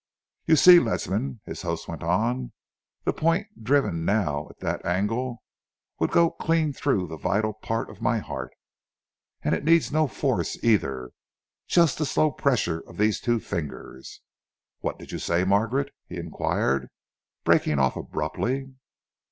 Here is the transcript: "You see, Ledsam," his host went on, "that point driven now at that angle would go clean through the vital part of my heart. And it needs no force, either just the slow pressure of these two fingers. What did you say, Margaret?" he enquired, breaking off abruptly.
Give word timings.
"You 0.47 0.55
see, 0.55 0.79
Ledsam," 0.79 1.41
his 1.45 1.61
host 1.61 1.87
went 1.87 2.01
on, 2.01 2.53
"that 3.05 3.13
point 3.13 3.63
driven 3.63 4.03
now 4.03 4.47
at 4.49 4.57
that 4.61 4.83
angle 4.83 5.43
would 5.99 6.09
go 6.09 6.31
clean 6.31 6.73
through 6.73 7.05
the 7.05 7.17
vital 7.19 7.53
part 7.53 7.87
of 7.87 8.01
my 8.01 8.17
heart. 8.17 8.51
And 9.43 9.53
it 9.53 9.63
needs 9.63 9.91
no 9.91 10.07
force, 10.07 10.57
either 10.63 11.11
just 11.67 11.99
the 11.99 12.07
slow 12.07 12.31
pressure 12.31 12.79
of 12.79 12.97
these 12.97 13.19
two 13.19 13.39
fingers. 13.39 14.21
What 14.79 14.97
did 14.97 15.11
you 15.11 15.19
say, 15.19 15.43
Margaret?" 15.43 15.93
he 16.07 16.17
enquired, 16.17 16.89
breaking 17.45 17.77
off 17.77 17.95
abruptly. 17.95 18.73